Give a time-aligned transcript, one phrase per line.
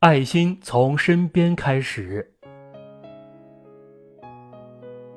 [0.00, 2.30] 爱心从身边开始。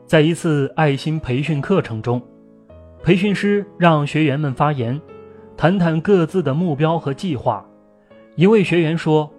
[0.08, 2.20] 在一次爱心培训课程中，
[3.04, 5.00] 培训师让学员们发言，
[5.56, 7.64] 谈谈各自的目标和计划。
[8.36, 9.32] 一位学员说：“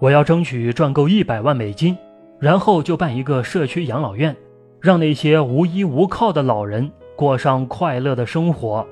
[0.00, 1.94] 我要争取赚够一百万美金，
[2.38, 4.34] 然后就办一个社区养老院，
[4.80, 8.88] 让那些无依无靠的老人过上快乐的生活。”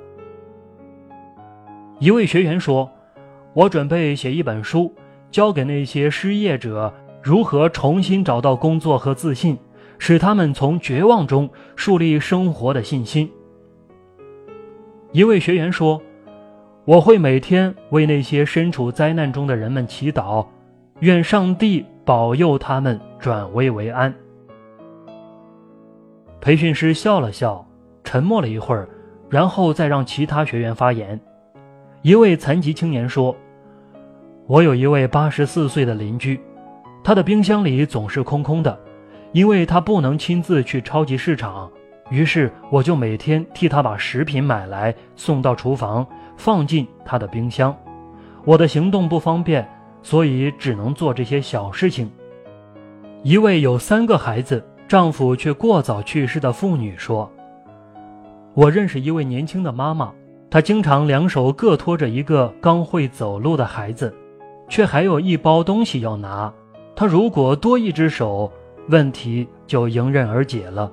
[2.00, 2.90] 一位学员说
[3.56, 4.92] ：“我准备写一本书，
[5.30, 6.92] 教给那些失业者
[7.22, 9.58] 如何重新找到工作和自信。”
[10.00, 13.28] 使他们从绝望中树立生活的信心。
[15.10, 16.00] 一位学员说
[16.86, 20.46] ：“我会每天为那些身处灾难中的人们祈祷，
[21.00, 24.14] 愿上帝保佑他们转危为安。”
[26.40, 27.66] 培训师笑了笑，
[28.04, 28.88] 沉默了一会儿，
[29.28, 31.18] 然后再让其他学员发言。
[32.02, 33.34] 一位残疾青年说
[34.48, 36.40] ：“我有一位八十四岁的邻居，
[37.04, 38.76] 他的冰箱里总是空空的。”
[39.32, 41.70] 因为他不能亲自去超级市场，
[42.08, 47.76] 于是我就每天替他把食品买来送到厨房，放进他的冰箱。
[48.46, 49.68] 我的行动不方便，
[50.02, 52.10] 所以只能做这些小事情。
[53.22, 57.30] 一位有三个孩子、丈夫却过早去世的妇女说
[58.56, 60.10] ：“我认识一位年轻的妈妈，
[60.48, 64.14] 她经常两手各托着一个刚会走路的孩子，
[64.68, 66.52] 却还有一包东西要拿。
[66.94, 68.52] 他如果多一只手。”
[68.90, 70.90] 问题就迎刃而解了，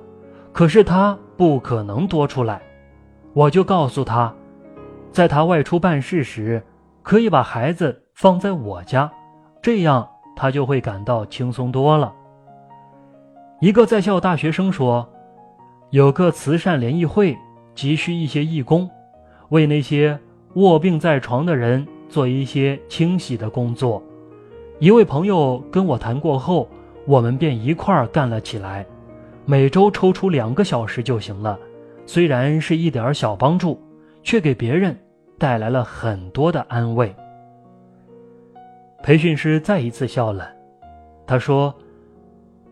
[0.52, 2.60] 可是他不可能多出来，
[3.32, 4.30] 我就告诉他，
[5.10, 6.62] 在他外出办事时，
[7.02, 9.10] 可以把孩子放在我家，
[9.62, 12.12] 这样他就会感到轻松多了。
[13.62, 15.08] 一个在校大学生说，
[15.88, 17.34] 有个慈善联谊会
[17.74, 18.90] 急需一些义工，
[19.48, 20.20] 为那些
[20.56, 24.02] 卧病在床的人做一些清洗的工作。
[24.78, 26.68] 一位朋友跟我谈过后。
[27.08, 28.84] 我们便一块儿干了起来，
[29.44, 31.56] 每周抽出两个小时就行了。
[32.04, 33.80] 虽然是一点小帮助，
[34.24, 34.98] 却给别人
[35.38, 37.14] 带来了很多的安慰。
[39.04, 40.50] 培训师再一次笑了，
[41.28, 41.72] 他说：“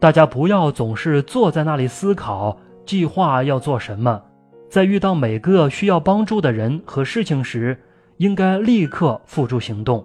[0.01, 4.21] 大家不要总是坐在那里思考计划要做什么，
[4.69, 7.81] 在遇到每个需要帮助的人和事情时，
[8.19, 10.05] 应该立刻付诸行动。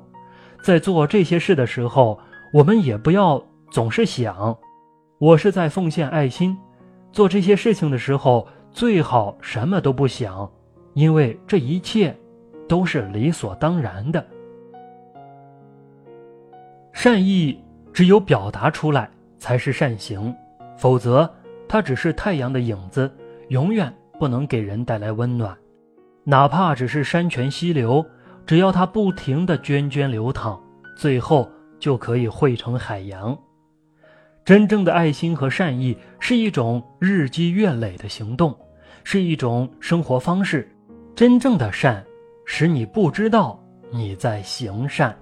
[0.64, 2.20] 在做这些事的时候，
[2.54, 4.58] 我们也不要。”总是想，
[5.20, 6.58] 我是在奉献爱心，
[7.12, 10.52] 做这些事情的时候，最好什么都不想，
[10.96, 12.18] 因为这一切
[12.68, 14.26] 都是理所当然的。
[16.94, 20.36] 善意只有表达出来才是善行，
[20.76, 21.32] 否则
[21.68, 23.08] 它只是太阳的影子，
[23.50, 25.56] 永远不能给人带来温暖。
[26.30, 28.06] 哪怕只是山泉溪流，
[28.46, 30.62] 只要它不停的涓涓流淌，
[30.96, 33.36] 最后就可以汇成海洋。
[34.46, 38.56] 真正的爱心和善意是一种日积月累的行动，
[39.04, 40.72] 是一种生活方式。
[41.16, 42.06] 真正的善，
[42.46, 45.18] 使你不知道你在行善。